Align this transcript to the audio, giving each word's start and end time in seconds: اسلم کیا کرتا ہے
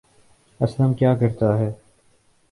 اسلم 0.59 0.93
کیا 0.93 1.13
کرتا 1.15 1.57
ہے 1.59 1.69